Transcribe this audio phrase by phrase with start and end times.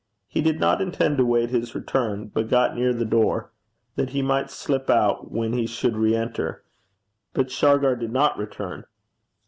[0.27, 3.51] He did not intend to wait his return, but got near the door,
[3.97, 6.63] that he might slip out when he should re enter.
[7.35, 8.85] But Shargar did not return.